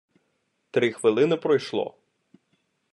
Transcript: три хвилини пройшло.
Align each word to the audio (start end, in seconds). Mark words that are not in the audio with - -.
три 0.71 0.91
хвилини 0.91 1.37
пройшло. 1.37 1.95